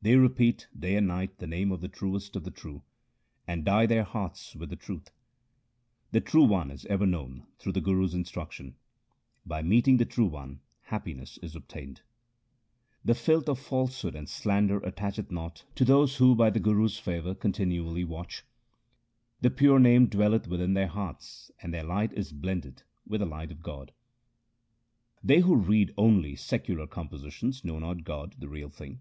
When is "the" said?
1.38-1.48, 1.80-1.88, 2.44-2.52, 4.70-4.76, 6.12-6.20, 7.72-7.80, 9.96-10.04, 13.04-13.16, 16.50-16.60, 19.40-19.50, 23.18-23.26, 28.38-28.48